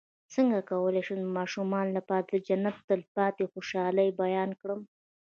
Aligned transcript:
څنګه 0.33 0.59
کولی 0.69 1.01
شم 1.07 1.17
د 1.23 1.27
ماشومانو 1.37 1.95
لپاره 1.97 2.23
د 2.25 2.33
جنت 2.47 2.75
د 2.79 2.85
تل 2.87 3.01
پاتې 3.15 3.43
خوشحالۍ 3.53 4.09
بیان 4.21 4.49
کړم 4.61 4.81